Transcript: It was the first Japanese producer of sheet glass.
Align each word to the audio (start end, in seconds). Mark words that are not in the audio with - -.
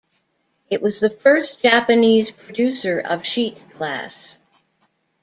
It 0.71 0.81
was 0.81 0.99
the 0.99 1.11
first 1.11 1.61
Japanese 1.61 2.31
producer 2.31 2.99
of 2.99 3.23
sheet 3.23 3.59
glass. 3.77 4.39